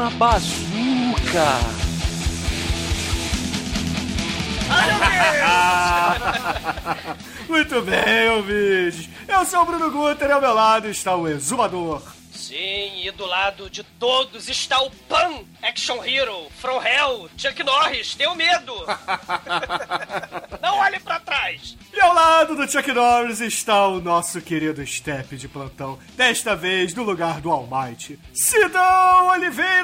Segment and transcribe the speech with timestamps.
[0.00, 0.40] Uma bazuca!
[7.46, 9.10] Muito bem, ouvintes.
[9.28, 12.00] Eu sou o Bruno Guter e ao meu lado está o Exumador.
[12.32, 18.14] Sim, e do lado de todos está o Pan Action Hero, From Hell, Chuck Norris,
[18.14, 18.74] tenho medo!
[20.60, 21.76] Não olhe pra trás!
[21.92, 26.94] E ao lado do Chuck Norris está o nosso querido Step de plantão, desta vez
[26.94, 29.79] no lugar do Almighty, Sidão Oliveira!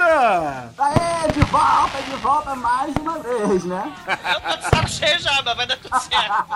[1.56, 3.90] Volta, de volta mais uma vez, né?
[4.34, 6.46] Eu tô de saco cheio já, mas vai dar tudo certo.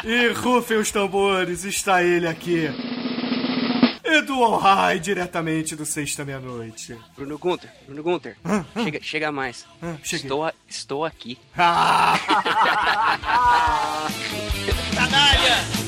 [0.04, 2.70] E rufem os tambores, está ele aqui.
[4.04, 6.96] Edu Alhai, diretamente do Sexta Meia-Noite.
[7.16, 8.36] Bruno Gunter, Bruno Gunter,
[8.82, 9.66] chega, chega mais.
[9.82, 9.96] Ah.
[10.02, 11.38] Estou, a- estou aqui.
[11.58, 12.14] Ah!
[14.94, 15.85] Canalha!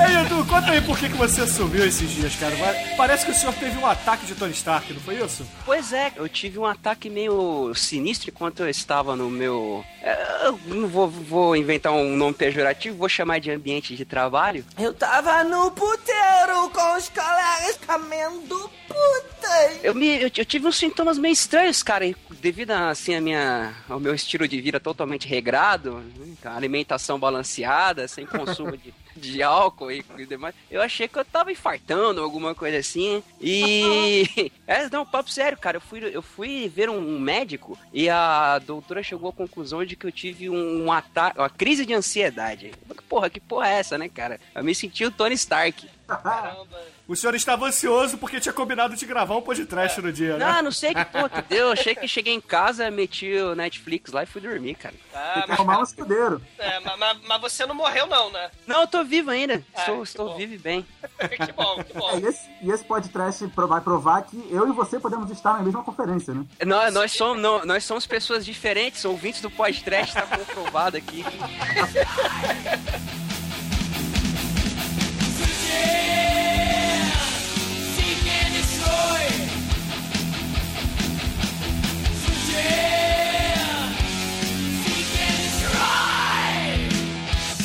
[0.00, 2.56] E aí, Edu, conta aí por que, que você sumiu esses dias, cara.
[2.96, 5.46] Parece que o senhor teve um ataque de Tony Stark, não foi isso?
[5.66, 9.84] Pois é, eu tive um ataque meio sinistro enquanto eu estava no meu.
[10.02, 14.64] é, Eu não vou, vou inventar um nome pejorativo, vou chamar de ambiente de trabalho.
[14.78, 18.70] Eu tava no puteiro com os colegas comendo
[19.40, 19.84] putas.
[19.84, 22.04] Eu, me, eu, eu tive uns sintomas meio estranhos, cara,
[22.40, 28.06] devido assim, a minha, ao meu estilo de vida totalmente regrado, né, a alimentação balanceada,
[28.06, 32.54] sem consumo de, de álcool e, e demais, eu achei que eu tava infartando, alguma
[32.54, 33.22] coisa assim.
[33.40, 34.52] E.
[34.66, 38.58] é, não, papo sério, cara, eu fui, eu fui ver um, um médico e a
[38.58, 42.72] doutora chegou à conclusão de que eu tive um, um ataque, uma crise de ansiedade.
[43.08, 44.40] Porra, que porra é essa, né, cara?
[44.54, 45.88] Eu me senti o Tony Stark.
[46.16, 46.80] Caramba!
[47.08, 50.46] O senhor estava ansioso porque tinha combinado de gravar um podcast no dia, né?
[50.52, 51.72] Não, não sei que que deu.
[51.72, 54.94] Achei que cheguei em casa, meti o Netflix lá e fui dormir, cara.
[55.12, 56.40] Ah, Tem que mas, arrumar um escudeiro.
[56.58, 58.50] é, mas, mas- mas você não morreu não, né?
[58.66, 59.62] Não, eu tô vivo ainda.
[59.74, 60.36] Ah, Estou, estou bom.
[60.36, 60.86] vivo e bem.
[61.18, 62.18] que bom, que É, bom.
[62.20, 65.82] e, esse, e esse podcast vai provar que eu e você podemos estar na mesma
[65.82, 66.44] conferência, né?
[66.64, 71.24] Nós, nós, somos, não, nós somos pessoas diferentes, ouvintes do podcast, tá comprovado aqui.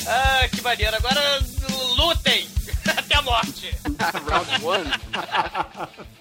[0.08, 0.96] Ah, que maneiro.
[0.96, 1.40] Agora
[1.98, 2.48] lutem
[2.96, 3.76] até a morte.
[4.30, 4.90] Round one.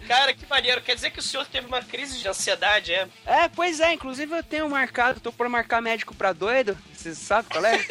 [0.09, 0.81] Cara, que maneiro.
[0.81, 3.06] Quer dizer que o senhor teve uma crise de ansiedade, é?
[3.27, 6.77] É, pois é, inclusive eu tenho marcado, tô por marcar médico pra doido.
[6.94, 7.78] Você sabe qual é?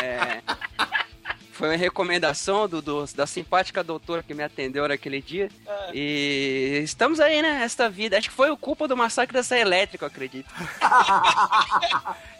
[0.00, 0.40] É,
[1.60, 5.50] Foi uma recomendação do, do- da simpática doutora que me atendeu naquele dia.
[5.68, 5.90] Ah.
[5.92, 7.60] E estamos aí, né?
[7.62, 8.16] Esta vida.
[8.16, 10.48] Acho que foi o culpa do massacre da Serra Elétrica, eu acredito.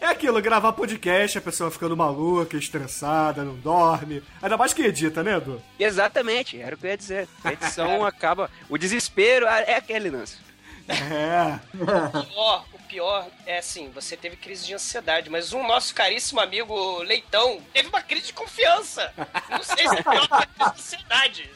[0.00, 4.22] É aquilo, gravar podcast, a pessoa ficando maluca, estressada, não dorme.
[4.40, 5.60] Ainda mais que edita, né, Edu?
[5.78, 7.28] Exatamente, era o que eu ia dizer.
[7.44, 8.50] A edição acaba.
[8.70, 10.38] O desespero é aquele lance.
[10.88, 11.60] É.
[12.69, 17.62] O pior, é assim, você teve crise de ansiedade, mas um nosso caríssimo amigo Leitão
[17.72, 19.14] teve uma crise de confiança.
[19.48, 21.50] Não sei se é pior que crise de ansiedade.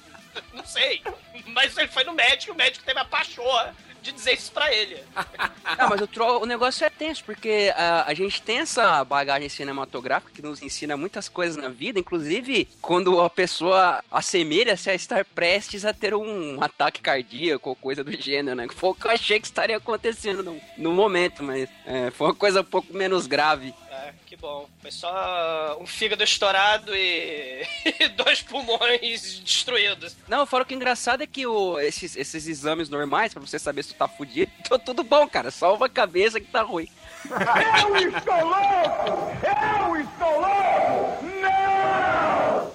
[0.53, 1.03] Não sei.
[1.47, 3.75] Mas ele foi no médico o médico teve a pachorra
[4.05, 4.99] de dizer isso pra ele.
[5.77, 9.49] Ah, mas o, tro- o negócio é tenso, porque ah, a gente tem essa bagagem
[9.49, 15.25] cinematográfica que nos ensina muitas coisas na vida, inclusive quando a pessoa assemelha-se a estar
[15.25, 18.67] prestes a ter um ataque cardíaco ou coisa do gênero, né?
[18.75, 22.35] Foi o que eu achei que estaria acontecendo no, no momento, mas é, foi uma
[22.35, 23.75] coisa um pouco menos grave.
[24.07, 24.69] Ah, que bom.
[24.83, 27.67] Foi só um fígado estourado e,
[28.01, 30.15] e dois pulmões destruídos.
[30.29, 33.83] Não, fora que o engraçado é que o, esses, esses exames normais, pra você saber
[33.83, 35.51] se tu tá fudido, tô tudo bom, cara.
[35.51, 36.89] Só uma cabeça que tá ruim.
[37.31, 39.33] Eu estou louco!
[39.43, 41.25] Eu estou louco!
[41.41, 42.73] Não!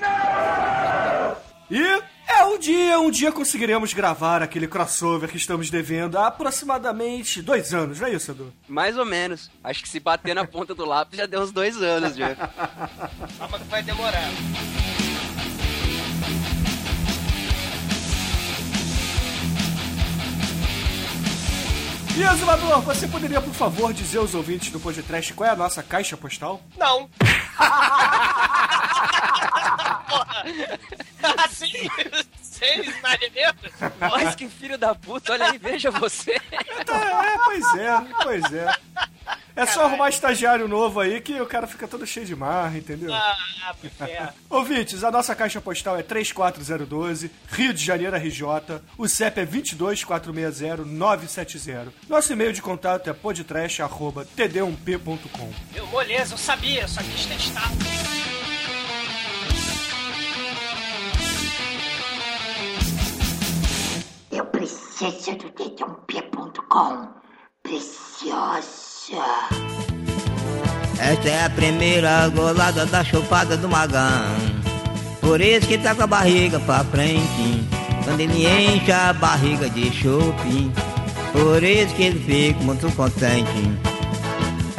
[0.00, 0.71] Não!
[2.62, 8.06] Dia um dia conseguiremos gravar aquele crossover que estamos devendo há aproximadamente dois anos, não
[8.06, 8.52] é isso, Edu?
[8.68, 9.50] Mais ou menos.
[9.64, 12.36] Acho que se bater na ponta do lápis já deu uns dois anos já.
[13.36, 14.30] Calma que vai demorar.
[22.16, 25.82] E Azumador, você poderia, por favor, dizer aos ouvintes do podcast qual é a nossa
[25.82, 26.62] caixa postal?
[26.78, 27.10] Não.
[30.08, 30.44] Porra.
[31.44, 31.88] Assim?
[32.62, 33.18] Sem nada
[34.00, 36.32] Mas que filho da puta, olha aí, veja você.
[36.32, 36.40] É,
[37.44, 38.72] pois é, pois é.
[39.54, 43.12] É só arrumar estagiário novo aí que o cara fica todo cheio de marra, entendeu?
[43.12, 43.36] Ah,
[44.00, 44.30] é.
[44.48, 48.46] Ouvintes, a nossa caixa postal é 34012, Rio de Janeiro, RJ.
[48.96, 51.88] O CEP é 22460-970.
[52.08, 55.52] Nosso e-mail de contato é podtrash.td1p.com.
[55.72, 57.68] Meu, moleza, eu sabia, só quis testar.
[64.32, 67.08] Eu preciso do dedãop.com.
[67.62, 69.22] Preciosa.
[70.98, 74.24] Esta é a primeira golada da chupada do Magão.
[75.20, 77.68] Por isso que tá com a barriga pra frente.
[78.04, 80.72] Quando ele enche a barriga de chope.
[81.32, 83.78] Por isso que ele fica muito contente.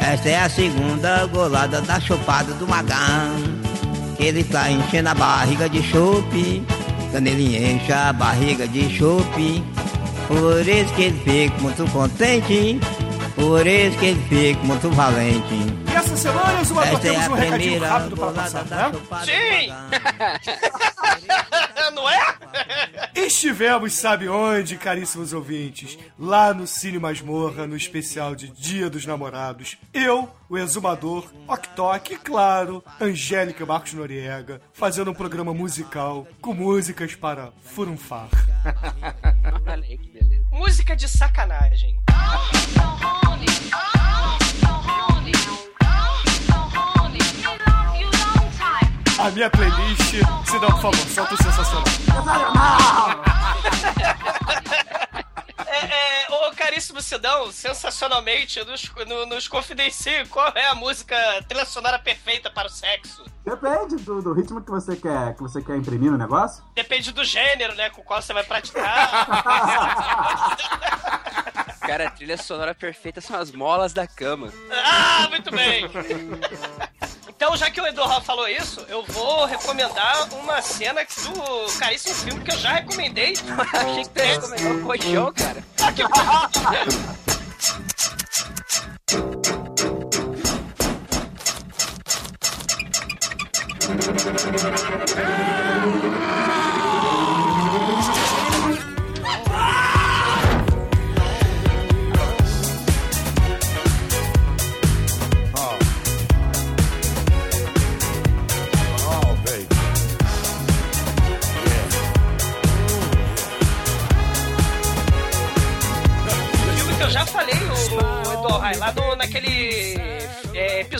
[0.00, 3.36] Esta é a segunda golada da chupada do Magão.
[4.16, 6.60] Que ele tá enchendo a barriga de chope.
[7.14, 9.62] Quando ele enche a barriga de chope.
[10.26, 12.80] Por isso que ele fica muito contente.
[13.44, 15.54] Por isso que ele fica muito valente.
[15.92, 18.92] E essa semana, é temos um recadinho rápido para golada passar, né?
[19.26, 19.68] Sim.
[21.94, 22.34] Não é?
[23.14, 25.98] Estivemos, sabe onde, caríssimos ouvintes?
[26.18, 29.76] Lá no Cine Masmorra, no especial de Dia dos Namorados.
[29.92, 37.14] Eu, o Exumador, Oktok e, claro, Angélica Marcos Noriega, fazendo um programa musical com músicas
[37.14, 38.28] para furunfar.
[39.68, 40.13] Olha.
[40.54, 41.98] Música de sacanagem.
[49.18, 50.10] A minha playlist,
[50.46, 53.13] se não, por favor, solta o sensacional.
[56.64, 61.14] Caríssimo Sidão, sensacionalmente, nos, no- nos confidencie qual é a música
[61.46, 63.22] trilha sonora perfeita para o sexo.
[63.44, 66.64] Depende do, do ritmo que você quer que você quer imprimir no negócio.
[66.74, 69.26] Depende do gênero, né, com qual você vai praticar.
[71.80, 74.50] Cara, a trilha sonora perfeita são as molas da cama.
[74.72, 75.84] ah, muito bem.
[77.44, 82.42] Então, já que o Eduardo falou isso, eu vou recomendar uma cena do caríssimo filme
[82.42, 83.34] que eu já recomendei.
[83.70, 85.62] Achei que tu ia recomendar o colchão, cara.
[85.78, 86.48] Ah,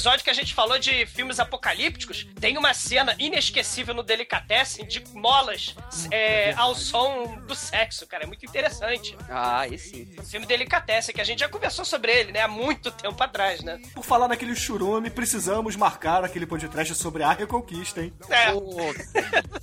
[0.05, 5.03] episódio que a gente falou de filmes apocalípticos, tem uma cena inesquecível no Delicatessen de
[5.15, 5.75] molas
[6.11, 8.25] é, ao som do sexo, cara.
[8.25, 9.17] É muito interessante.
[9.31, 10.15] Ah, sim.
[10.19, 12.43] O filme Delicatessen, que a gente já conversou sobre ele, né?
[12.43, 13.81] Há muito tempo atrás, né?
[13.95, 18.13] Por falar naquele churume, precisamos marcar aquele podcast sobre a Reconquista, hein?
[18.29, 18.53] É.
[18.53, 18.95] Pô,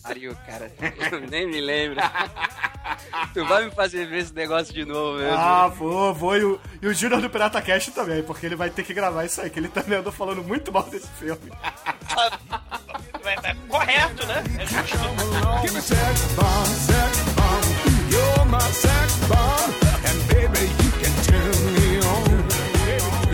[0.01, 0.73] pariu, cara.
[1.11, 1.99] Eu nem me lembro.
[3.33, 5.37] Tu vai me fazer ver esse negócio de novo mesmo.
[5.37, 6.37] Ah, vou, vou.
[6.37, 9.25] E o, e o Junior do Pirata Cast também, porque ele vai ter que gravar
[9.25, 11.51] isso aí, que ele também andou falando muito mal desse filme.
[13.23, 14.43] É, é correto, né?
[14.59, 14.97] É justo.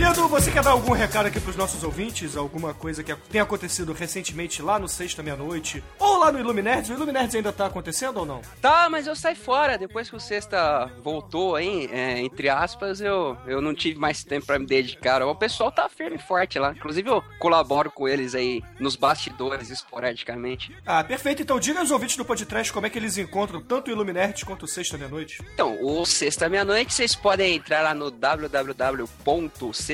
[0.10, 2.38] Edu, você quer dar algum recado aqui pros nossos ouvintes?
[2.38, 5.84] Alguma coisa que tenha acontecido recentemente lá no Sexta Meia-Noite?
[6.00, 6.90] Ou lá no Iluminerds?
[6.90, 8.42] O Iluminerds ainda tá acontecendo ou não?
[8.62, 9.78] Tá, mas eu saí fora.
[9.78, 14.46] Depois que o Sexta voltou aí, é, entre aspas, eu, eu não tive mais tempo
[14.46, 15.22] pra me dedicar.
[15.22, 16.72] O pessoal tá firme e forte lá.
[16.72, 20.74] Inclusive, eu colaboro com eles aí nos bastidores, esporadicamente.
[20.86, 21.42] Ah, perfeito.
[21.42, 24.64] Então diga aos ouvintes do podcast como é que eles encontram tanto o Iluminerds quanto
[24.64, 25.44] o Sexta Meia-Noite.
[25.54, 28.10] Então, o Sexta Meia-Noite, vocês podem entrar lá no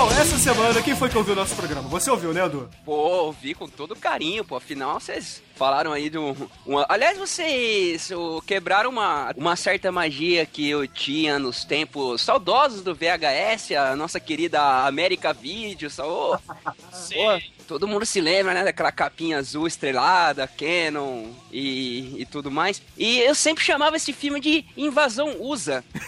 [0.00, 1.86] Bom, essa semana, quem foi que ouviu o nosso programa?
[1.90, 2.70] Você ouviu, né, Edu?
[2.86, 2.92] Pô,
[3.26, 4.56] ouvi com todo carinho, pô.
[4.56, 6.34] Afinal, vocês falaram aí de um.
[6.64, 8.08] uma- Aliás, vocês
[8.46, 14.18] quebraram uma, uma certa magia que eu tinha nos tempos saudosos do VHS, a nossa
[14.18, 15.90] querida América Video.
[15.90, 22.24] Só, ô, Pô, todo mundo se lembra, né, daquela capinha azul estrelada, Canon e, e
[22.24, 22.80] tudo mais.
[22.96, 25.84] E eu sempre chamava esse filme de Invasão USA.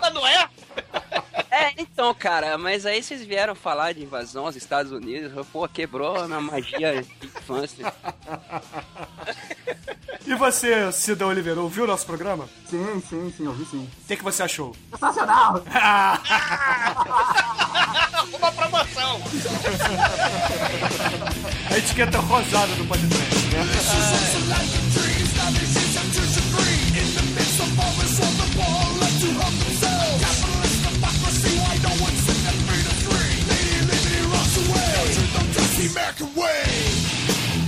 [0.00, 0.48] Mas não é?
[1.60, 6.16] É, então, cara, mas aí vocês vieram falar de invasão aos Estados Unidos, pô, quebrou
[6.16, 7.92] a minha magia de infância.
[10.26, 12.48] E você, Cida Oliveira, ouviu o nosso programa?
[12.68, 13.88] Sim, sim, sim, ouvi sim.
[14.04, 14.76] O que, que você achou?
[14.92, 15.62] Sensacional!
[18.32, 19.20] Uma promoção!
[21.70, 23.64] A etiqueta rosada do podcast, né?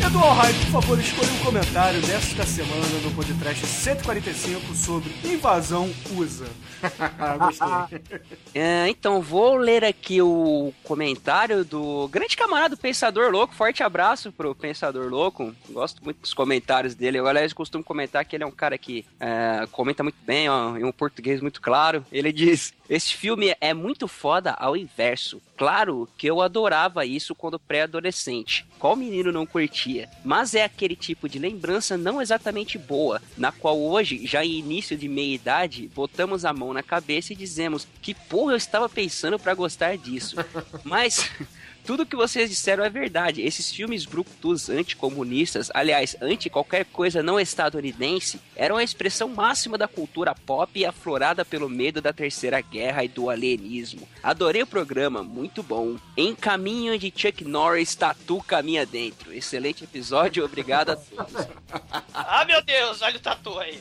[0.04, 6.44] Edu Alheim, por favor, escolha um comentário desta semana no podcast 145 sobre invasão USA.
[7.38, 8.00] Gostei.
[8.54, 13.54] É, então, vou ler aqui o comentário do grande camarada Pensador Louco.
[13.54, 15.54] Forte abraço pro Pensador Louco.
[15.70, 17.18] Gosto muito dos comentários dele.
[17.18, 20.76] Eu, aliás, costumo comentar que ele é um cara que é, comenta muito bem, ó,
[20.76, 22.04] em um português muito claro.
[22.12, 25.40] Ele diz: Esse filme é muito foda ao inverso.
[25.56, 28.66] Claro que eu adorava isso quando pré-adolescente.
[28.78, 30.10] Qual menino não curtia?
[30.22, 34.94] Mas é aquele tipo de lembrança não exatamente boa, na qual hoje, já em início
[34.94, 39.38] de meia idade, botamos a mão na cabeça e dizemos que porra eu estava pensando
[39.38, 40.36] pra gostar disso.
[40.84, 41.30] Mas
[41.84, 43.42] tudo que vocês disseram é verdade.
[43.42, 49.88] Esses filmes brucutus anticomunistas, aliás, anti qualquer coisa não estadunidense, eram a expressão máxima da
[49.88, 54.08] cultura pop e aflorada pelo medo da terceira guerra e do alienismo.
[54.22, 55.96] Adorei o programa, muito bom.
[56.16, 59.32] Em caminho de Chuck Norris, Tatu caminha dentro.
[59.32, 61.46] Excelente episódio, obrigado a todos.
[62.14, 63.80] Ah, meu Deus, olha o tatu aí.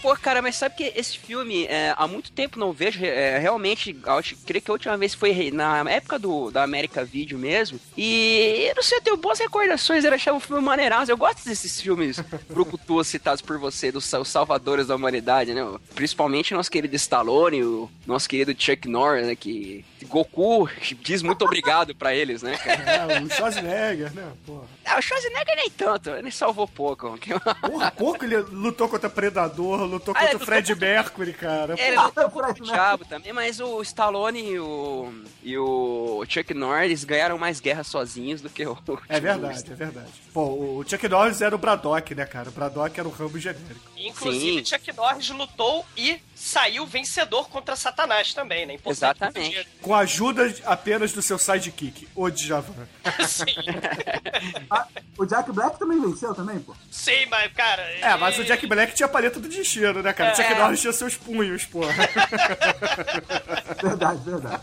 [0.00, 3.96] Pô, cara, mas sabe que esse filme, é, há muito tempo não vejo, é, realmente,
[4.06, 7.78] acho, creio que a última vez foi re- na época do, da América Video mesmo,
[7.96, 11.44] e eu não sei, eu tenho boas recordações, eu achava um filme maneiraço, eu gosto
[11.44, 16.94] desses filmes brucutus citados por você, dos sal- salvadores da humanidade, né, principalmente nosso querido
[16.96, 20.68] Stallone, o nosso querido Chuck Norris, né, que Goku
[21.00, 23.14] diz muito obrigado pra eles, né, cara.
[23.14, 24.32] É, o Schwarzenegger, né?
[24.46, 24.64] Porra.
[24.84, 27.18] Ah, o Schwarzenegger nem tanto, ele salvou pouco.
[27.60, 31.74] Porra, pouco ele lutou contra Predador, lutou Ah, contra o Fred Mercury, cara.
[31.78, 34.99] Ele lutou contra o Diabo também, mas o Stallone e o,
[35.42, 38.76] e o Chuck Norris ganharam mais guerra sozinhos do que o.
[39.08, 40.08] É verdade, é verdade.
[40.32, 40.42] Pô,
[40.78, 42.48] o Chuck Norris era o Braddock, né, cara?
[42.48, 43.90] O Braddock era o Rambo genérico.
[43.96, 48.74] Inclusive, Chuck Norris lutou e saiu vencedor contra Satanás também, né?
[48.74, 49.68] Importante Exatamente.
[49.82, 52.72] Com a ajuda apenas do seu sidekick, o Djavan.
[54.70, 54.86] Ah,
[55.18, 56.74] o Jack Black também venceu também, pô.
[56.90, 57.82] Sim, mas, cara.
[57.82, 60.32] É, mas o Jack Black tinha a paleta do destino, né, cara?
[60.32, 60.58] O Chuck É.
[60.58, 61.92] Norris tinha seus punhos, porra.
[63.82, 64.62] Verdade, verdade.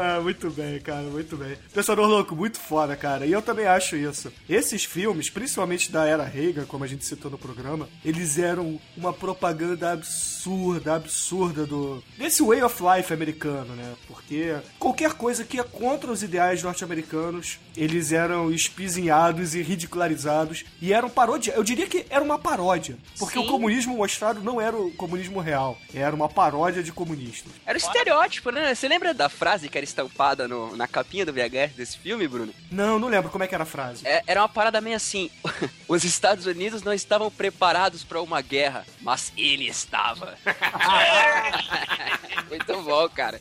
[0.00, 1.58] Ah, muito bem, cara, muito bem.
[1.74, 3.26] Pensador Louco, muito foda, cara.
[3.26, 4.32] E eu também acho isso.
[4.48, 9.12] Esses filmes, principalmente da era Reagan, como a gente citou no programa, eles eram uma
[9.12, 13.94] propaganda absurda, absurda do desse way of life americano, né?
[14.06, 20.92] Porque qualquer coisa que é contra os ideais norte-americanos, eles eram espizinhados e ridicularizados e
[20.92, 21.54] eram paródia.
[21.56, 23.44] Eu diria que era uma paródia, porque Sim.
[23.44, 27.50] o comunismo mostrado não era o comunismo real, era uma paródia de comunistas.
[27.66, 28.72] Era o estereótipo, né?
[28.72, 32.52] Você lembra da frase que era estampada no- na capinha do VHS desse filme, Bruno?
[32.70, 34.06] Não, não lembro como é que era a frase.
[34.06, 35.30] É- era uma parada meio assim:
[35.88, 40.34] os Estados Unidos não estavam preparados pra uma guerra, mas ele estava.
[42.48, 43.40] Muito bom, cara.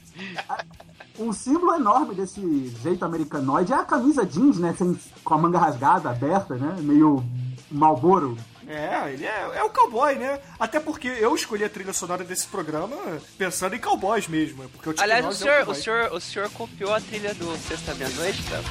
[1.20, 4.76] Um símbolo enorme desse jeito americanoide é a camisa jeans, né?
[4.78, 6.76] Sem, com a manga rasgada, aberta, né?
[6.80, 7.24] Meio
[7.72, 8.38] Malboro.
[8.70, 10.40] É, ele é, é o cowboy, né?
[10.60, 12.98] Até porque eu escolhi a trilha sonora desse programa
[13.38, 14.64] pensando em cowboys mesmo.
[14.64, 15.82] é Porque o Chuck Aliás, o é um senhor, o, cowboy.
[15.82, 18.62] senhor, o senhor copiou a trilha do Sexta Meia-Noite, tá?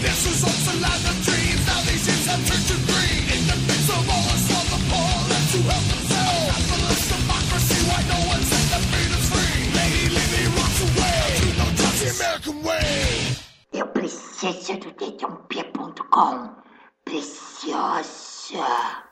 [0.00, 3.22] This was once a land of dreams, now these years have turned to green.
[3.34, 6.48] In the midst of all us, all the poor left to help themselves.
[6.54, 9.60] Capitalist democracy, why no one set the freedoms free?
[9.76, 13.47] Lady Lily rocks away to no touch the American way.
[13.72, 16.56] Eu preciso do dedãopia.com.
[17.04, 18.64] Preciosa.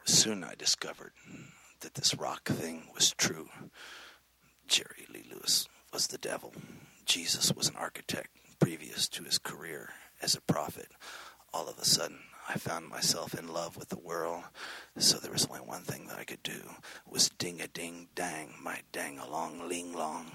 [0.04, 1.12] Soon I discovered
[1.80, 3.48] that this rock thing was true.
[4.66, 6.52] Jerry Lee Lewis was the devil.
[7.04, 10.88] Jesus was an architect previous to his career as a prophet.
[11.52, 14.44] All of a sudden, I found myself in love with the world.
[14.98, 16.62] So there was only one thing that I could do
[17.06, 20.26] was ding a ding dang my dang along ling long.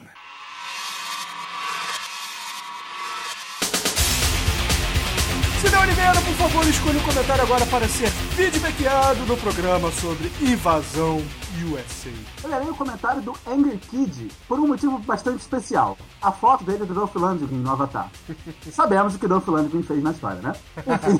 [5.62, 11.22] Cidão Oliveira, por favor, escolha um comentário agora para ser feedbackado no programa sobre invasão
[11.66, 12.12] USA.
[12.44, 15.98] Eu lerei o comentário do Angry Kid por um motivo bastante especial.
[16.22, 18.10] A foto dele é do Dolph Lundgren no Avatar.
[18.72, 20.54] Sabemos o que Dolph Lundgren fez na história, né?
[20.78, 21.18] Enfim,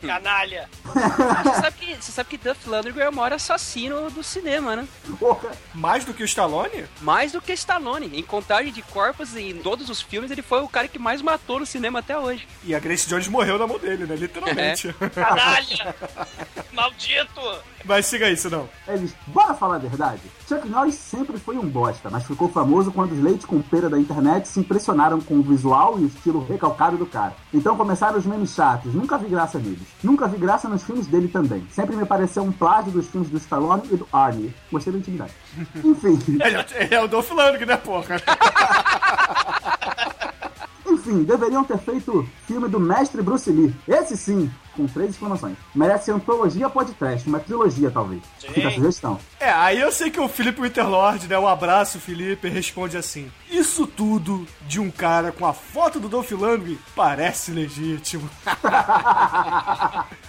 [0.06, 0.68] Canalha.
[0.84, 4.88] Você sabe que, você sabe que Duff Lundgren é o maior assassino do cinema, né?
[5.18, 5.50] porra.
[5.74, 6.86] Mais do que o Stallone?
[7.00, 8.18] Mais do que Stallone.
[8.18, 11.60] Em contagem de corpos em todos os filmes, ele foi o cara que mais matou
[11.60, 12.46] no cinema até hoje.
[12.64, 14.16] E a Grace Jones morreu na mão dele, né?
[14.16, 14.92] Literalmente.
[15.14, 15.94] Canalha.
[16.72, 17.40] Maldito.
[17.84, 18.68] Mas siga isso, não.
[18.88, 20.22] Eles, bora falar a verdade?
[20.48, 23.98] Chuck Norris sempre foi um bosta, mas ficou famoso quando os leite com pera da
[23.98, 27.34] internet se impressionaram com o visual e o estilo recalcado do cara.
[27.52, 29.86] Então começaram os memes chatos, nunca vi graça neles.
[30.02, 31.66] Nunca vi graça nos filmes dele também.
[31.70, 34.54] Sempre me pareceu um plágio dos filmes do Stallone e do Arnie.
[34.70, 35.32] Gostei da intimidade.
[35.84, 38.16] Enfim, Ele é, ele é o Dolph Lundgren, né, porra?
[41.00, 43.74] enfim, deveriam ter feito filme do mestre Bruce Lee.
[43.88, 45.56] Esse sim, com três exclamações.
[45.74, 48.22] Merece antologia podcast, uma trilogia talvez.
[48.38, 49.18] Fica a sugestão.
[49.38, 51.38] É, aí eu sei que o Felipe Winterlord, né?
[51.38, 56.30] Um abraço, Felipe, responde assim: Isso tudo de um cara com a foto do Dolph
[56.32, 58.28] Lundgren parece legítimo.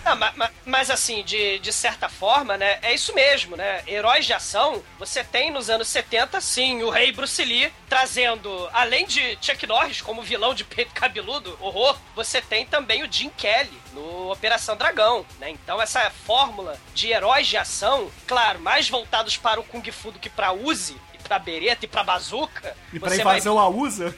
[0.04, 2.80] Não, ma- ma- mas, assim, de, de certa forma, né?
[2.82, 3.82] É isso mesmo, né?
[3.88, 9.06] Heróis de ação, você tem nos anos 70, sim, o rei Bruce Lee trazendo, além
[9.06, 13.81] de Chuck Norris como vilão de peito cabeludo, horror, você tem também o Jim Kelly
[13.94, 15.50] no Operação Dragão, né?
[15.50, 20.20] Então essa fórmula de heróis de ação, claro, mais voltados para o Kung Fu do
[20.20, 22.76] que para Uzi, e pra bereta e pra bazuca.
[22.94, 24.16] E pra você vai invasão a USA.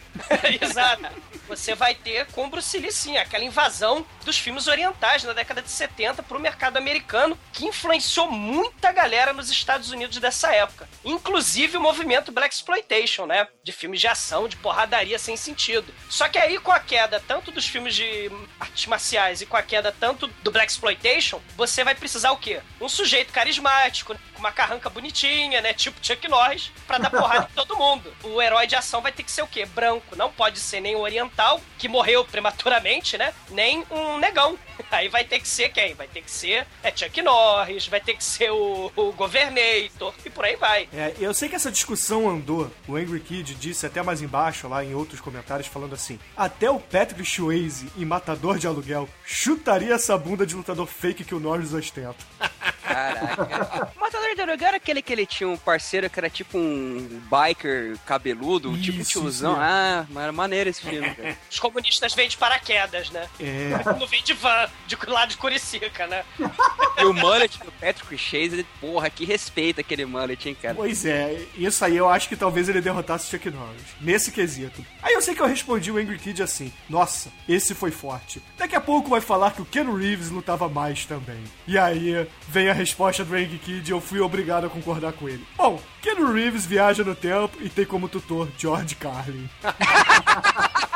[0.62, 1.08] Exato.
[1.56, 5.62] Você vai ter com o Bruce Lee, sim, aquela invasão dos filmes orientais na década
[5.62, 10.90] de 70 pro mercado americano, que influenciou muita galera nos Estados Unidos dessa época.
[11.06, 13.48] Inclusive o movimento Black Exploitation, né?
[13.64, 15.94] De filmes de ação, de porradaria sem sentido.
[16.10, 19.62] Só que aí, com a queda tanto dos filmes de artes marciais e com a
[19.62, 22.62] queda tanto do Black Exploitation, você vai precisar o quê?
[22.82, 25.74] Um sujeito carismático, uma carranca bonitinha, né?
[25.74, 28.14] Tipo Chuck Norris, pra dar porrada em todo mundo.
[28.24, 29.66] O herói de ação vai ter que ser o quê?
[29.66, 30.16] Branco.
[30.16, 33.34] Não pode ser nem um oriental, que morreu prematuramente, né?
[33.50, 34.58] Nem um negão.
[34.92, 35.94] Aí vai ter que ser quem?
[35.94, 40.30] Vai ter que ser é Chuck Norris, vai ter que ser o, o Governator, e
[40.30, 40.88] por aí vai.
[40.94, 42.70] É, eu sei que essa discussão andou.
[42.88, 46.80] O Angry Kid disse até mais embaixo, lá em outros comentários, falando assim: Até o
[46.80, 51.74] Patrick Swayze, em Matador de Aluguel, chutaria essa bunda de lutador fake que o Norris
[51.74, 52.16] ostenta.
[52.84, 53.92] Caraca.
[53.96, 57.22] O Matador de Aluguel era aquele que ele tinha um parceiro que era tipo um
[57.32, 59.54] biker cabeludo, tipo um tiozão.
[59.54, 61.38] isso Ah, mas era maneiro esse filme, cara.
[61.50, 63.28] Os comunistas vêm de paraquedas, né?
[63.40, 63.72] É.
[63.98, 66.24] Não vem de van, de lá de Curicica, né?
[66.96, 70.76] E o mullet do Patrick Chase, ele, porra, que respeita aquele mullet, hein, cara.
[70.76, 74.86] Pois é, isso aí eu acho que talvez ele derrotasse o Chuck Norris, nesse quesito.
[75.02, 78.42] Aí eu sei que eu respondi o Angry Kid assim: Nossa, esse foi forte.
[78.58, 81.44] Daqui a pouco vai falar que o Ken Reeves lutava mais também.
[81.68, 85.28] E aí vem a resposta do Hank Kid e eu fui obrigado a concordar com
[85.28, 85.46] ele.
[85.58, 89.50] Bom, Keanu Reeves viaja no tempo e tem como tutor George Carlin.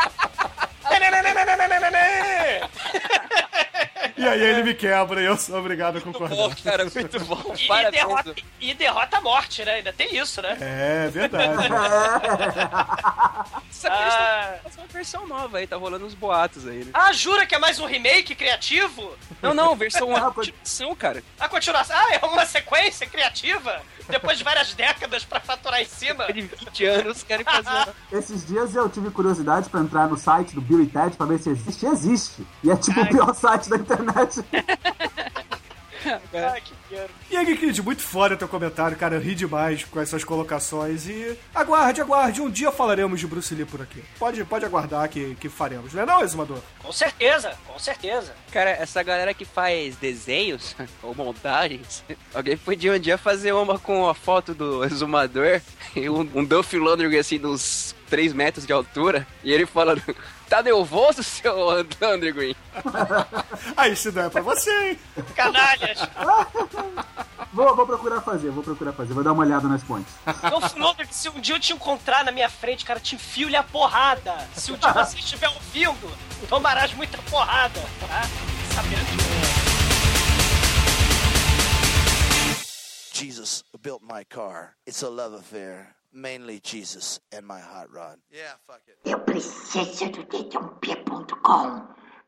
[4.18, 6.36] E aí ele me quebra e eu sou obrigado a concordar.
[6.36, 7.54] Pô, cara, muito bom.
[7.56, 7.92] E, e Parabéns.
[7.94, 9.74] derrota, e derrota a morte, né?
[9.76, 10.58] Ainda tem isso, né?
[10.60, 11.54] É verdade.
[13.70, 14.60] Essa Ah.
[14.64, 16.92] versão, essa versão nova aí, tá rolando uns boatos aí, né?
[16.94, 19.12] Ah, jura que é mais um remake criativo?
[19.42, 21.24] Não, não, versão Ah, uma pode- continuação, cara.
[21.40, 21.96] A continuação.
[21.96, 23.82] Ah, é uma sequência criativa?
[24.10, 26.26] Depois de várias décadas pra faturar em cima?
[26.34, 27.94] De 20 anos, querem fazer.
[28.12, 31.38] Esses dias eu tive curiosidade pra entrar no site do Bill e Ted pra ver
[31.40, 31.86] se existe.
[31.86, 32.48] Existe.
[32.64, 34.07] E é tipo o pior site da internet.
[36.34, 36.56] Ah.
[37.30, 39.16] E aí, Kid, muito foda teu comentário, cara.
[39.16, 41.08] Eu ri demais com essas colocações.
[41.08, 42.42] E aguarde, aguarde.
[42.42, 44.02] Um dia falaremos de Bruce Lee por aqui.
[44.18, 46.60] Pode, pode aguardar que, que faremos, não é não, Exumador?
[46.82, 48.34] Com certeza, com certeza.
[48.52, 54.08] Cara, essa galera que faz desenhos ou montagens, alguém podia um dia fazer uma com
[54.08, 55.62] a foto do exumador
[55.96, 60.02] e um, um Duff Lundgren assim, uns 3 metros de altura, e ele falando.
[60.50, 62.56] Tá nervoso, seu Undergreen?
[63.76, 65.00] Ah, isso não é pra você, hein?
[65.36, 66.00] Canalhas.
[67.54, 69.14] Vou, vou procurar fazer, vou procurar fazer.
[69.14, 70.14] Vou dar uma olhada nas pontes.
[70.76, 73.64] Não que se um dia eu te encontrar na minha frente, cara, te enfio-lhe a
[73.64, 74.48] porrada.
[74.54, 76.12] Se um dia você estiver ouvindo,
[76.48, 78.22] tomarás muita porrada, tá?
[78.76, 79.28] Sabendo disso.
[83.14, 84.76] Jesus built my car.
[84.86, 85.97] It's a love affair.
[86.14, 88.18] Mainly Jesus and my hot rod.
[88.32, 88.98] Yeah, fuck it.
[89.06, 91.88] Eu preciso um do dedãopia.com.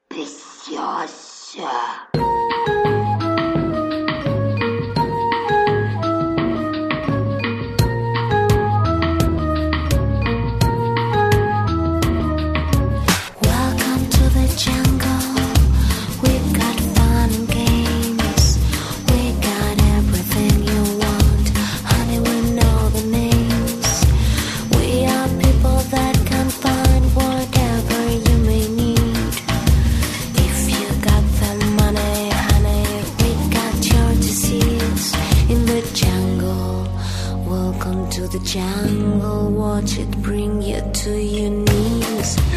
[0.10, 1.70] Preciosa.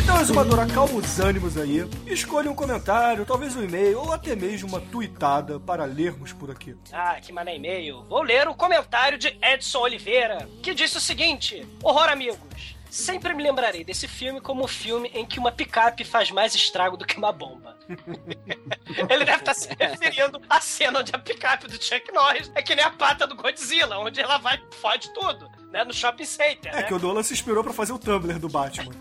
[0.03, 1.89] Então, Exumador, acalma os ânimos aí.
[2.07, 6.75] Escolha um comentário, talvez um e-mail ou até mesmo uma tuitada para lermos por aqui.
[6.93, 8.05] Ah, que mané e-mail.
[8.09, 12.77] Vou ler o comentário de Edson Oliveira, que disse o seguinte: Horror, amigos.
[12.93, 16.95] Sempre me lembrarei desse filme como o filme em que uma picape faz mais estrago
[16.95, 17.75] do que uma bomba.
[19.09, 22.75] Ele deve estar se referindo à cena onde a picape do Chuck Norris é que
[22.75, 25.85] nem a pata do Godzilla, onde ela vai e fode tudo, né?
[25.85, 26.83] No shopping center, É né?
[26.83, 28.93] que o Nolan se inspirou pra fazer o Tumblr do Batman.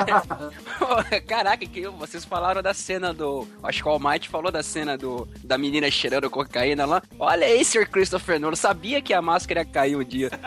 [1.26, 3.46] Caraca, que vocês falaram da cena do.
[3.62, 7.02] Acho que o Almighty falou da cena do da menina cheirando cocaína lá.
[7.18, 8.56] Olha aí, Sir Christopher Nolan.
[8.56, 10.30] Sabia que a máscara ia cair um dia.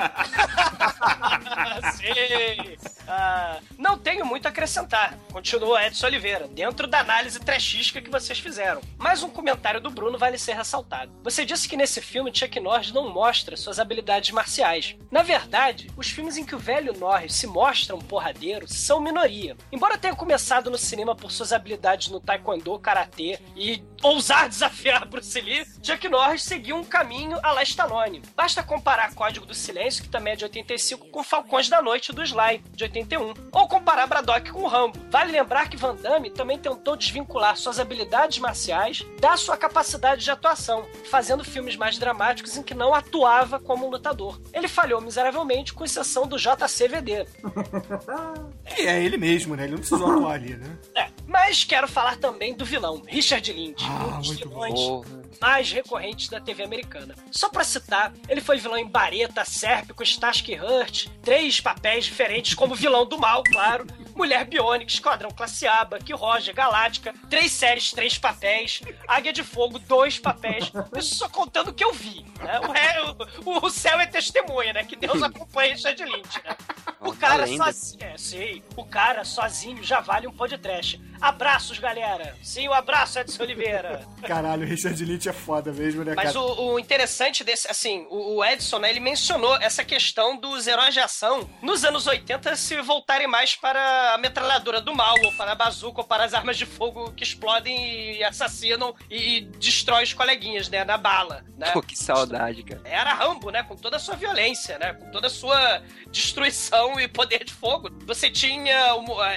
[1.98, 2.94] Sim.
[3.08, 8.40] Ah, não tenho muito a acrescentar, continuou Edson Oliveira, dentro da análise trechística que vocês
[8.40, 8.82] fizeram.
[8.98, 11.12] Mas um comentário do Bruno vale ser ressaltado.
[11.24, 14.96] Você disse que nesse filme Chuck Norris não mostra suas habilidades marciais.
[15.12, 19.58] Na verdade, os filmes em que o velho Norris se mostra um porradeiro são minoria.
[19.72, 25.40] Embora tenha começado no cinema por suas habilidades no taekwondo, karatê e ousar desafiar Bruce
[25.40, 28.22] Lee, Chuck Norris seguiu um caminho a la Stallone.
[28.36, 32.24] Basta comparar Código do Silêncio, que também é de 85, com Falcões da Noite do
[32.24, 33.34] Sly, de 81.
[33.52, 35.00] Ou comparar Braddock com Rambo.
[35.10, 40.32] Vale lembrar que Van Damme também tentou desvincular suas habilidades marciais da sua capacidade de
[40.32, 44.40] atuação, fazendo filmes mais dramáticos em que não atuava como um lutador.
[44.54, 47.26] Ele falhou miseravelmente, com exceção do JCVD.
[48.76, 49.64] Que é ele mesmo, né?
[49.64, 50.78] Ele não precisou atuar ali, né?
[50.96, 55.04] É, mas quero falar também do vilão, Richard Lynch, Ah, um dos muito vilões bom.
[55.42, 57.16] Mais recorrentes da TV americana.
[57.32, 62.76] Só pra citar, ele foi vilão em Bareta, Sérpico, Starsky Hutch, três papéis diferentes como
[62.76, 68.18] vilão do mal, claro, Mulher Biônica, Esquadrão Classe A, Bucky Roger, Galáctica, três séries, três
[68.18, 72.60] papéis, Águia de Fogo, dois papéis, isso só contando o que eu vi, né?
[72.60, 73.02] O, ré-
[73.46, 74.84] o- o céu é testemunha, né?
[74.84, 76.56] Que Deus acompanha Richard Lynch, né?
[77.02, 81.02] O cara sozinho, é, sei, o cara sozinho já vale um podcast.
[81.24, 82.36] Abraços, galera.
[82.44, 84.06] Sim, um abraço, Edson Oliveira.
[84.28, 86.40] Caralho, o Richard Lynch é foda mesmo, né, Mas cara?
[86.46, 90.94] o, o interessante desse, assim, o, o Edson, né, ele mencionou essa questão dos heróis
[90.94, 95.54] de ação nos anos 80 se voltarem mais para a metralhadora do mal, ou para
[95.54, 100.14] a bazuca, ou para as armas de fogo que explodem e assassinam e destrói os
[100.14, 101.72] coleguinhas, né, na bala, né?
[101.72, 102.82] Pô, que saudade, cara.
[102.84, 103.64] Era Rambo, né?
[103.64, 104.94] Com toda a sua violência, né?
[104.94, 105.82] Com toda a sua
[106.12, 107.90] destruição e poder de fogo.
[108.06, 108.74] Você tinha.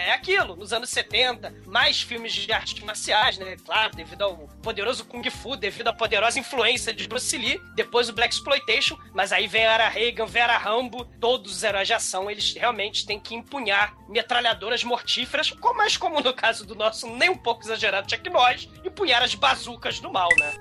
[0.06, 3.54] É aquilo, nos anos 70, mais filmes de artes marciais, né?
[3.62, 8.14] Claro, devido ao poderoso Kung Fu, devido à poderosa influência de Bruce Lee, depois o
[8.14, 11.86] Black Exploitation, mas aí vem a Era Reagan, vem a Era Rambo, todos os heróis
[11.86, 16.74] de ação, eles realmente têm que empunhar metralhadoras mortíferas, como mais como no caso do
[16.74, 20.54] nosso nem um pouco exagerado Chuck Norris, empunhar as bazucas do mal, né?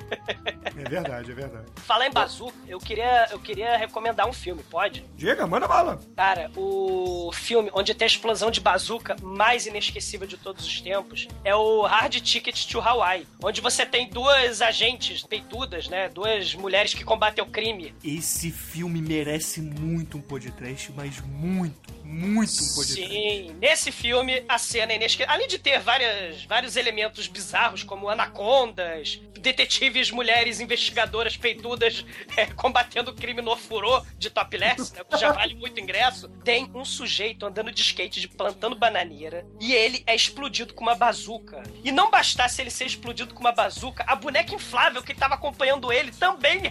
[0.66, 1.66] É verdade, é verdade.
[1.78, 5.06] Falar em bazuca, eu queria, eu queria recomendar um filme, pode?
[5.16, 5.98] Diga, manda bala.
[6.14, 11.05] Cara, o filme onde tem a explosão de bazuca mais inesquecível de todos os tempos
[11.44, 16.10] é o Hard Ticket to Hawaii, onde você tem duas agentes peitudas, né?
[16.10, 17.94] Duas mulheres que combatem o crime.
[18.04, 23.08] Esse filme merece muito um podcast, mas muito, muito um podcast.
[23.08, 25.34] Sim, nesse filme a cena é inesquecível.
[25.34, 32.04] Além de ter várias, vários elementos bizarros, como anacondas, detetives mulheres investigadoras peitudas
[32.36, 35.04] é, combatendo o crime no ofurô de topless, né?
[35.04, 36.28] Que já vale muito ingresso.
[36.44, 40.95] Tem um sujeito andando de skate, de plantando bananeira, e ele é explodido com uma
[40.96, 41.62] bazuca.
[41.84, 45.92] E não bastasse ele ser explodido com uma bazuca, a boneca inflável que tava acompanhando
[45.92, 46.62] ele também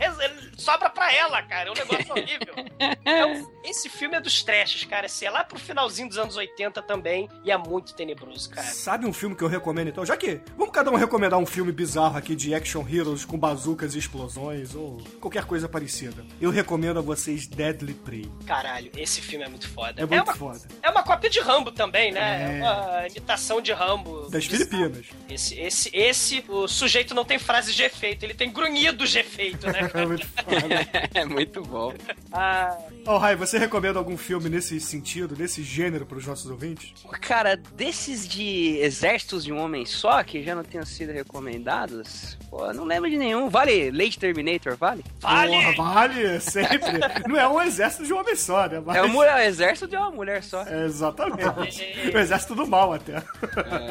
[0.57, 1.69] sobra pra ela, cara.
[1.69, 2.55] É um negócio horrível.
[3.01, 5.07] Então, esse filme é dos trashes, cara.
[5.07, 8.67] Assim, é lá pro finalzinho dos anos 80 também, e é muito tenebroso, cara.
[8.67, 10.05] Sabe um filme que eu recomendo então?
[10.05, 13.95] Já que vamos cada um recomendar um filme bizarro aqui de action heroes com bazucas
[13.95, 16.25] e explosões ou qualquer coisa parecida.
[16.41, 18.31] Eu recomendo a vocês Deadly Prey.
[18.47, 20.01] Caralho, esse filme é muito foda.
[20.01, 20.61] É muito uma, foda.
[20.83, 22.21] É uma cópia de Rambo também, né?
[22.21, 22.59] É.
[22.59, 24.04] É, uma imitação de Rambo.
[24.31, 25.07] Das Filipinas.
[25.31, 29.67] Esse, esse, esse, o sujeito não tem frases de efeito, ele tem grunhidos de efeito,
[29.69, 29.91] né?
[29.95, 31.09] É muito foda.
[31.15, 31.93] É muito bom.
[32.37, 36.93] Ah, Oh, Rai, você recomenda algum filme nesse sentido, nesse gênero para os nossos ouvintes?
[37.21, 42.73] Cara, desses de Exércitos de um Homem Só, que já não tenham sido recomendados, pô,
[42.73, 43.49] não lembro de nenhum.
[43.49, 45.05] Vale Late Terminator, vale?
[45.21, 46.99] Porra, vale, sempre.
[47.29, 48.83] Não é um exército de um homem só, né?
[48.85, 50.63] Mas- É o, é o exército de uma mulher só.
[50.63, 51.85] É, exatamente.
[52.13, 53.23] o exército do mal até.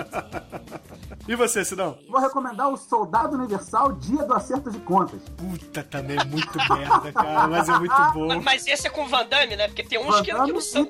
[1.26, 1.98] E você, Sidão?
[2.10, 5.22] Vou recomendar o Soldado Universal Dia do Acerto de Contas.
[5.38, 8.40] Puta, também é muito merda, cara, mas é muito bom.
[8.44, 9.68] mas esse é com Van Damme, né?
[9.68, 10.86] Porque tem uns que, que Van não são.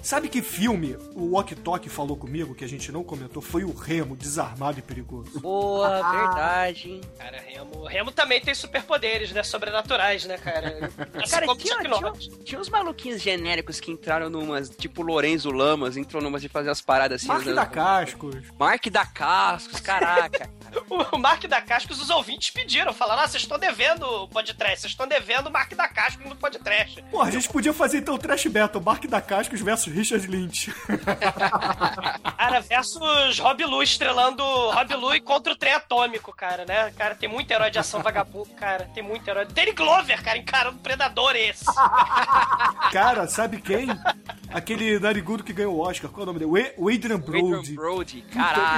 [0.00, 3.72] Sabe que filme o Ok Tok falou comigo, que a gente não comentou, foi o
[3.72, 5.40] Remo, Desarmado e Perigoso.
[5.40, 7.00] Boa, verdade, hein?
[7.18, 9.42] Cara, Remo, Remo também tem superpoderes, né?
[9.42, 10.88] Sobrenaturais, né, cara?
[11.20, 12.12] Assim Cara, como tinha, tinha,
[12.44, 16.80] tinha uns maluquinhos genéricos que entraram numas, tipo Lorenzo Lamas, entrou numas de fazer as
[16.80, 17.28] paradas assim.
[17.28, 17.54] Mark né?
[17.54, 17.66] da
[18.28, 18.58] Cascos.
[18.58, 20.50] Mark da Cascos, caraca.
[21.10, 24.92] O Mark da Cascos, os ouvintes pediram, falaram: ah, vocês estão devendo o podcast, vocês
[24.92, 27.02] estão devendo o Mark da Cascos no podcast.
[27.10, 30.70] Pô, a gente podia fazer então o Trash Battle, Mark da Cascos versus Richard Lynch.
[32.36, 36.90] Cara, versus Rob Lu estrelando Rob Lu contra o trem atômico, cara, né?
[36.92, 38.90] Cara, tem muito herói de ação vagabundo, cara.
[38.94, 39.46] Tem muito herói.
[39.46, 41.64] Danny Glover, cara, encarando o Predador esse.
[42.92, 43.88] Cara, sabe quem?
[44.50, 46.72] Aquele narigudo que ganhou o Oscar, qual é o nome dele?
[46.76, 47.54] O o Adrian Brody.
[47.54, 48.17] Adrian Brody,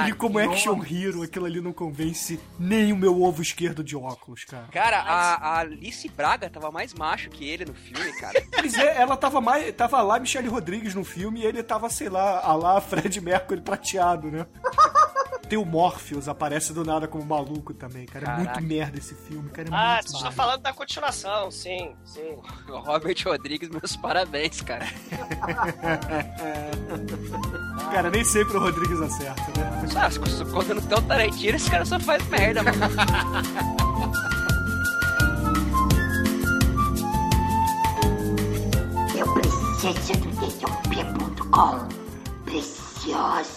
[0.03, 4.43] Ele como action hero, aquilo ali não convence nem o meu ovo esquerdo de óculos,
[4.45, 4.67] cara.
[4.71, 8.41] Cara, a, a Alice Braga tava mais macho que ele no filme, cara.
[8.51, 9.73] Pois é, ela tava mais.
[9.73, 13.61] Tava lá Michelle Rodrigues no filme e ele tava, sei lá, a lá Fred Mercury
[13.61, 14.45] prateado, né?
[15.51, 18.23] Tem o Morpheus, aparece do nada como maluco também, cara.
[18.23, 18.51] É Caraca.
[18.53, 19.67] muito merda esse filme, cara.
[19.67, 20.33] É Ah, estão merda.
[20.33, 22.37] falando da continuação, sim, sim.
[22.69, 24.87] Robert Rodrigues, meus parabéns, cara.
[27.91, 29.83] Cara, nem sempre o Rodrigues acerta, né?
[29.97, 30.09] Ah,
[30.53, 32.77] quando não tem o Tarantino, esse cara só faz merda, mano.
[39.17, 41.87] Eu preciso do dedãopia.com.
[42.45, 43.51] Preciosa.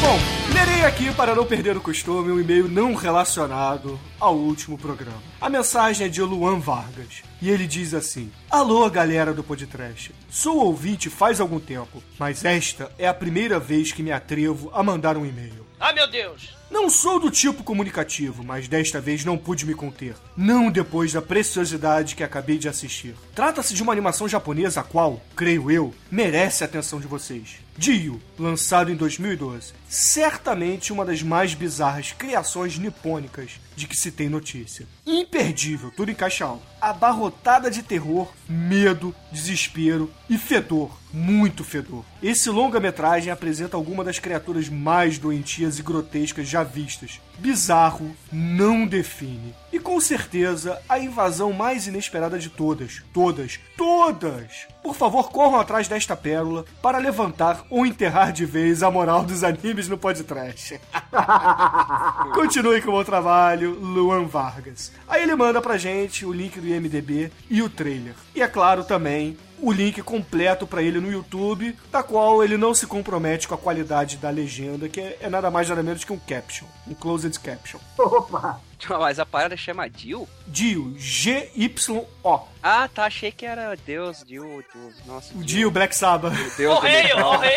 [0.00, 0.18] Bom,
[0.52, 5.22] lerei aqui para não perder o costume um e-mail não relacionado ao último programa.
[5.40, 10.14] A mensagem é de Luan Vargas e ele diz assim: Alô, galera do Podcast.
[10.30, 14.82] Sou ouvinte faz algum tempo, mas esta é a primeira vez que me atrevo a
[14.82, 15.66] mandar um e-mail.
[15.80, 16.54] Ah, meu Deus!
[16.70, 20.16] Não sou do tipo comunicativo, mas desta vez não pude me conter.
[20.36, 23.14] Não depois da preciosidade que acabei de assistir.
[23.34, 27.66] Trata-se de uma animação japonesa a qual, creio eu, merece a atenção de vocês.
[27.78, 29.74] Dio, lançado em 2012.
[29.86, 34.86] Certamente uma das mais bizarras criações nipônicas de que se tem notícia.
[35.06, 36.64] Imperdível, tudo em caixa alta.
[36.80, 40.90] Abarrotada de terror, medo, desespero e fedor.
[41.12, 42.04] Muito fedor.
[42.22, 49.54] Esse longa-metragem apresenta algumas das criaturas mais doentias e grotescas já vistas bizarro, não define.
[49.72, 54.66] E com certeza a invasão mais inesperada de todas, todas, todas.
[54.82, 59.44] Por favor, corram atrás desta pérola para levantar ou enterrar de vez a moral dos
[59.44, 60.80] animes no podcast.
[62.34, 64.92] Continue com o meu trabalho, Luan Vargas.
[65.08, 68.14] Aí ele manda pra gente o link do IMDB e o trailer.
[68.34, 72.74] E é claro também o link completo pra ele no YouTube, da qual ele não
[72.74, 76.12] se compromete com a qualidade da legenda, que é, é nada mais nada menos que
[76.12, 76.94] um caption, um
[77.26, 77.78] closed caption.
[77.98, 78.60] Opa!
[79.00, 80.28] Mas a parada chama Dio?
[80.46, 82.40] Dio, G-Y-O.
[82.62, 83.06] Ah, tá.
[83.06, 84.92] Achei que era Deus, Dio, Dio.
[85.06, 85.34] Nossa.
[85.34, 86.34] O Dio, Black Sabbath.
[86.56, 87.32] Deus O do rei, metal.
[87.32, 87.50] o rei.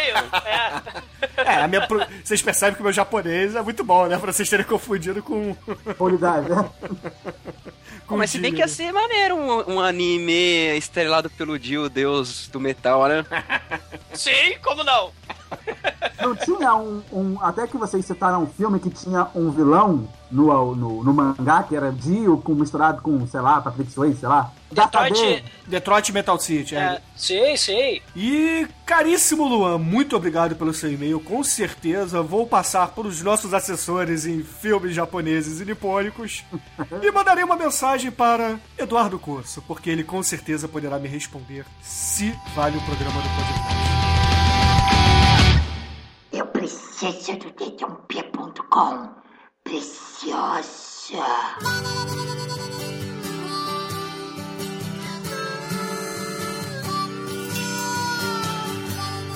[0.45, 1.41] É.
[1.41, 4.17] É, a minha pro- vocês percebem que o meu japonês é muito bom, né?
[4.17, 5.53] Pra vocês terem confundido com.
[5.97, 6.69] Qualidade, né?
[8.07, 11.89] com Mas se bem Dio, que ia ser maneiro um, um anime estrelado pelo Dio,
[11.89, 13.25] Deus do metal, né?
[14.13, 15.11] Sim, como não?
[16.21, 20.75] Não tinha um, um- Até que vocês citaram um filme que tinha um vilão no,
[20.75, 24.51] no, no mangá, que era Dio com, misturado com, sei lá, Patrick Swayze, sei lá.
[24.71, 25.43] Detroit.
[25.65, 26.79] Detroit Metal City, é.
[26.79, 28.01] É, sim, sim.
[28.15, 31.19] E, caríssimo Luan, muito obrigado pelo seu e-mail.
[31.21, 36.43] Com certeza vou passar por os nossos assessores em filmes japoneses e nipônicos
[37.01, 42.35] e mandarei uma mensagem para Eduardo Corso, porque ele com certeza poderá me responder se
[42.53, 43.78] vale o programa do podcast.
[46.99, 49.15] Preciso do dedãopia.com.
[49.63, 51.23] Preciosa.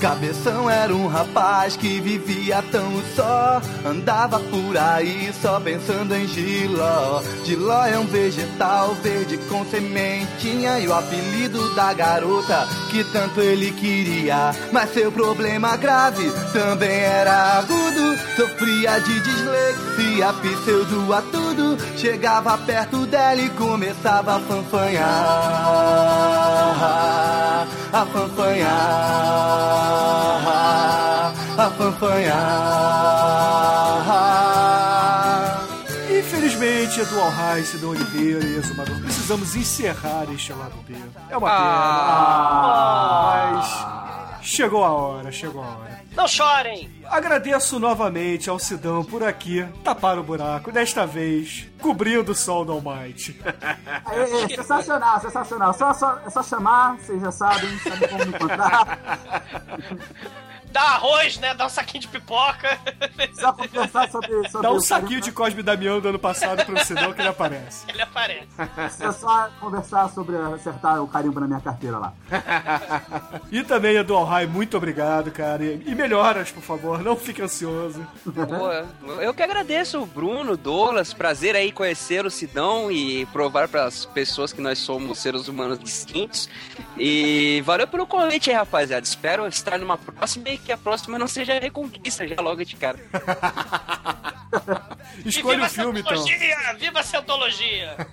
[0.03, 3.61] Cabeção era um rapaz que vivia tão só.
[3.85, 7.21] Andava por aí só pensando em giló.
[7.45, 10.77] Giló é um vegetal verde com sementinha.
[10.79, 14.53] E o apelido da garota que tanto ele queria.
[14.73, 18.17] Mas seu problema grave também era agudo.
[18.35, 21.77] Sofria de dislexia, pseudo a tudo.
[21.95, 25.07] Chegava perto dela e começava a fanfanhar.
[27.93, 29.92] A fanfanhar.
[31.57, 32.33] A fanfanhar.
[36.09, 40.95] Infelizmente, Eduardo Reis, Cidão Oliveira e Exumador, precisamos encerrar este lado B.
[41.29, 41.61] É uma pena.
[41.61, 42.73] Ah.
[43.55, 45.92] Mas chegou a hora, chegou a hora.
[46.15, 46.89] Não chorem.
[47.05, 52.71] Agradeço novamente ao Sidão por aqui tapar o buraco, desta vez cobrindo o sol do
[52.71, 53.39] Almighty.
[54.11, 55.73] É, é, sensacional, sensacional.
[55.73, 58.99] Só, só, é só chamar, vocês já sabem, sabem como me encontrar.
[60.73, 61.53] Dá arroz, né?
[61.53, 62.77] Dá um saquinho de pipoca.
[63.39, 64.49] Só conversar sobre.
[64.49, 67.29] sobre Dá um o saquinho de Cosme Damião do ano passado pro Sidão que ele
[67.29, 67.85] aparece.
[67.87, 68.47] Ele aparece.
[69.03, 72.13] É só conversar sobre acertar o carimbo na minha carteira lá.
[73.51, 75.63] E também, Edu Rai, muito obrigado, cara.
[75.63, 78.05] E e melhoras, por favor, não fique ansioso.
[78.23, 83.85] Pô, eu que agradeço o Bruno, Douglas, prazer aí conhecer o Sidão e provar para
[83.85, 86.49] as pessoas que nós somos seres humanos distintos.
[86.97, 89.05] E valeu pelo convite aí, rapaziada.
[89.05, 92.99] Espero estar numa próxima e que a próxima não seja reconquista já logo de cara.
[95.25, 96.23] Escolha o filme, então.
[96.77, 97.95] Viva a Cientologia!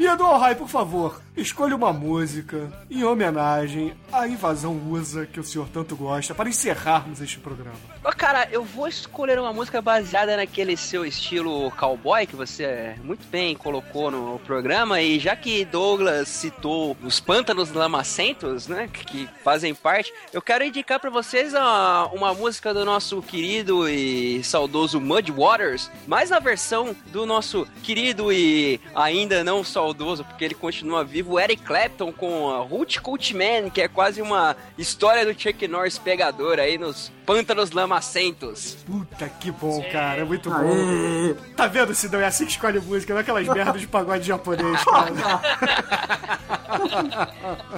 [0.00, 5.44] E Edu Rai, por favor, escolha uma música em homenagem à invasão USA que o
[5.44, 7.76] senhor tanto gosta para encerrarmos este programa.
[8.02, 13.26] Ô, Cara, eu vou escolher uma música baseada naquele seu estilo cowboy que você muito
[13.26, 15.02] bem colocou no programa.
[15.02, 20.98] E já que Douglas citou os pântanos lamacentos, né, que fazem parte, eu quero indicar
[21.00, 26.94] pra vocês a- uma música do nosso querido e saudoso Mud Waters, mas na versão
[27.06, 32.58] do nosso querido e ainda não saudoso, porque ele continua vivo, Eric Clapton com a
[32.58, 37.70] Root Cult Man, que é quase uma história do Chuck Norris pegador aí nos pântanos
[37.70, 38.76] lamacentos.
[38.86, 40.56] Puta que bom, cara, é muito bom.
[40.56, 41.34] Aê!
[41.56, 42.20] Tá vendo, Sidão?
[42.20, 45.40] É assim que escolhe música, não é aquelas merdas de pagode japonês, cara.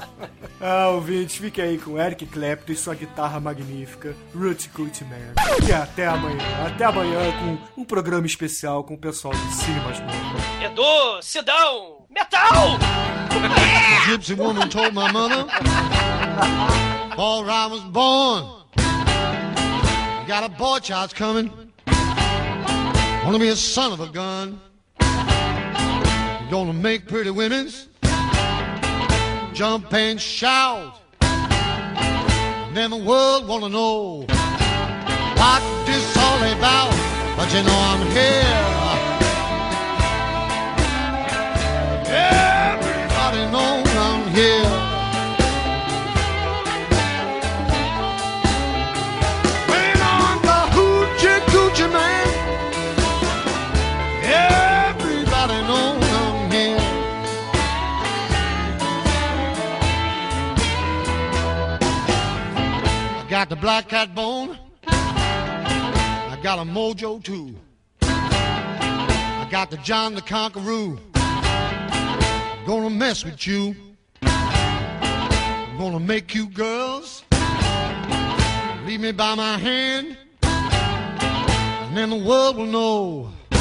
[0.63, 5.35] ah, ouvintes, fique aí com Eric Clapton e sua guitarra magnífica, Root Cult Man.
[5.69, 6.39] E até amanhã.
[6.67, 7.21] Até amanhã
[7.75, 10.65] com um programa especial com o pessoal do Cine Masmorra.
[10.65, 12.79] Edu, Sidão, metal!
[14.07, 15.45] gypsy woman told my mother
[17.11, 18.45] before I was born.
[20.27, 21.51] Got a boy child's coming.
[23.25, 24.61] Gonna be a son of a gun.
[26.51, 27.89] Gonna make pretty women's
[29.63, 30.99] jump and shout.
[31.21, 34.27] And then the world wanna know
[35.41, 36.91] what this all about.
[37.37, 38.92] But you know I'm here.
[63.43, 64.57] Got the black cat bone.
[64.87, 67.57] I got a mojo too.
[68.01, 70.97] I got the John the Conqueror.
[71.17, 73.75] I'm gonna mess with you.
[74.23, 77.25] I'm gonna make you girls
[78.87, 83.57] leave me by my hand, and then the world will know the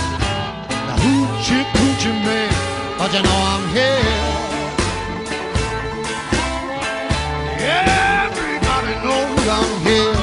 [1.06, 2.54] hoochie coochie man.
[3.00, 4.31] But you know I'm here.
[9.52, 10.21] come here.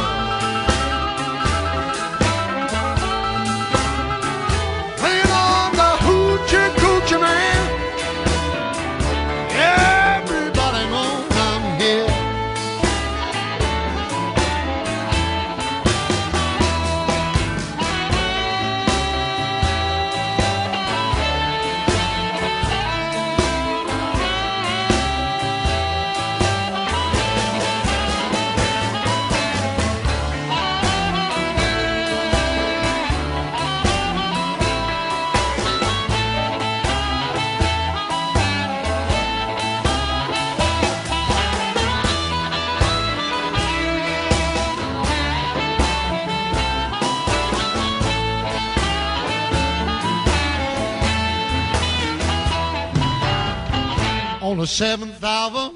[54.69, 55.73] Seventh hour,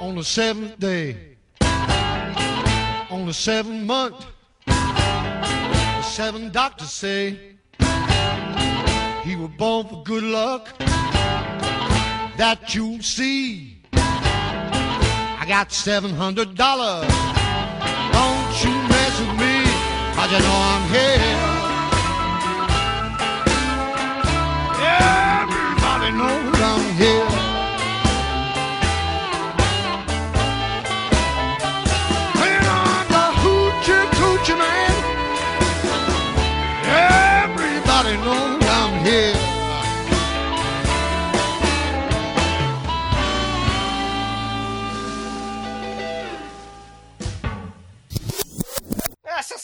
[0.00, 1.16] on the seventh day,
[3.08, 4.26] on the seventh month,
[4.66, 7.38] the seven doctors say
[9.22, 10.76] he was born for good luck.
[12.36, 13.78] That you'll see.
[13.92, 17.06] I got seven hundred dollars.
[18.12, 19.62] Don't you mess with me,
[20.14, 21.53] 'cause you know I'm here.
[26.16, 27.33] I'm here.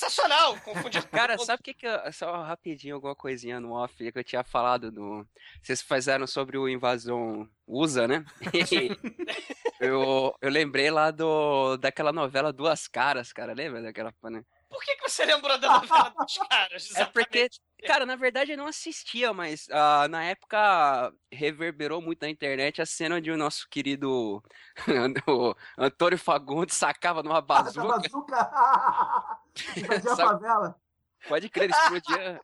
[0.01, 1.07] Sensacional, confundido.
[1.09, 4.43] Cara, sabe o que que eu, só rapidinho alguma coisinha no off que eu tinha
[4.43, 5.27] falado do
[5.63, 8.25] vocês fizeram sobre o invasão USA, né?
[9.81, 14.45] Eu, eu lembrei lá do daquela novela Duas Caras, cara, lembra daquela, né?
[14.69, 16.97] Por que, que você lembrou da novela dos caras?
[16.97, 17.49] É porque,
[17.81, 22.87] cara, na verdade eu não assistia, mas ah, na época reverberou muito na internet a
[22.87, 24.43] cena onde o nosso querido
[25.29, 27.87] o Antônio Fagundes sacava numa bazuca.
[27.87, 29.39] Bazuca!
[29.77, 30.81] Invadia a favela.
[31.29, 32.41] Pode crer, ele explodia.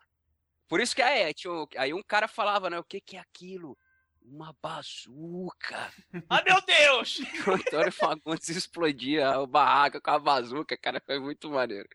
[0.69, 2.79] Por isso que é, tinha um- aí um cara falava, né?
[2.79, 3.77] O que, que é aquilo?
[4.21, 5.93] Uma bazuca.
[6.29, 7.21] Ah, meu Deus!
[7.47, 11.89] O Antônio Fagundes explodia o barraco com a bazuca, cara, foi muito maneiro.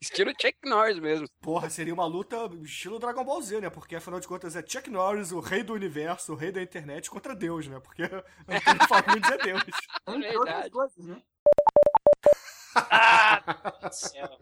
[0.00, 1.26] Estilo Chuck Norris mesmo.
[1.40, 3.68] Porra, seria uma luta estilo Dragon Ball Z, né?
[3.70, 7.10] Porque afinal de contas é Chuck Norris, o rei do universo, o rei da internet,
[7.10, 7.80] contra Deus, né?
[7.80, 9.62] Porque Antônio Fagundes é Deus.
[10.08, 11.22] Entre outras coisas, né?
[12.76, 14.38] Ah, céu.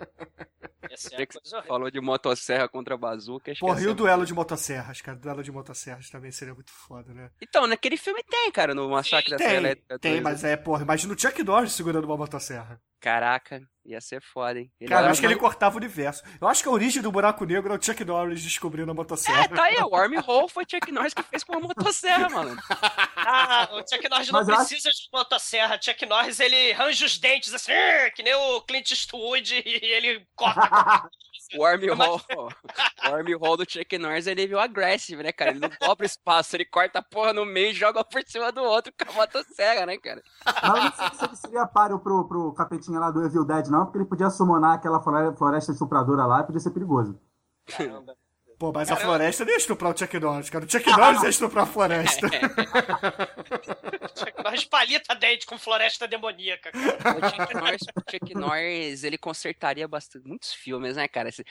[0.91, 4.33] Essa é que você falou de motosserra contra bazuca, Porra, e o é- duelo de
[4.35, 5.17] motosserras, cara?
[5.17, 7.31] O duelo de motosserras também seria muito foda, né?
[7.41, 9.99] Então, naquele filme tem, cara, no Massacre da Serra Tem, Elétrica.
[9.99, 12.81] tem, 2, mas é, porra, imagina o Chuck Norris segurando uma motosserra.
[13.01, 14.71] Caraca, ia ser foda, hein?
[14.81, 16.23] Ele Cara, eu acho que ele cortava o universo.
[16.41, 19.45] Eu acho que a origem do buraco negro é o Chuck Norris descobrindo a motosserra.
[19.45, 22.57] É, tá aí, o Wormhole foi Chuck Norris que fez com a motosserra, mano.
[23.17, 25.79] Ah, o Chuck Norris não Mas eu acho- precisa de motosserra.
[25.83, 27.73] Chuck Norris, ele arranja os dentes assim,
[28.15, 30.61] que nem o Clint Eastwood, e ele corta.
[31.55, 32.49] O Wormhole, o
[33.11, 35.51] Wormhole do Chuck Norris é nível agressivo, né, cara?
[35.51, 38.63] Ele não dobra espaço, ele corta a porra no meio e joga por cima do
[38.63, 40.23] outro com a motosserra, né, cara?
[40.45, 43.69] Mas eu não sei se ele seria páreo pro, pro capetinha lá do Evil Dead,
[43.69, 47.19] não, porque ele podia summonar aquela flore- floresta estupradora lá e podia ser perigoso.
[48.59, 50.65] Pô, mas a floresta não ia estuprar o Chuck Norris, cara.
[50.65, 52.27] O Chuck Norris ia estuprar a floresta.
[54.17, 56.73] Chuck Norris palita dente com floresta demoníaca.
[56.73, 57.19] cara.
[57.19, 61.29] O Chuck Norris, o Chuck Norris, ele consertaria bastante, muitos filmes, né, cara?
[61.29, 61.45] Esse-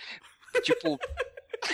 [0.64, 0.98] tipo,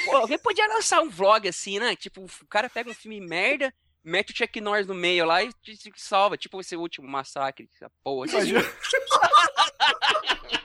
[0.05, 1.95] pô, alguém podia lançar um vlog assim, né?
[1.95, 3.73] Tipo, o cara pega um filme merda,
[4.03, 5.49] mete o Chuck Norris no meio lá e
[5.95, 6.37] salva.
[6.37, 8.27] Tipo esse último massacre, essa porra.
[8.27, 8.61] Imagina.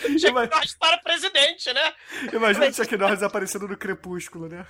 [0.00, 1.92] Chuck Norris para presidente, né?
[2.32, 4.66] Imagina o Chuck Norris aparecendo no crepúsculo, né?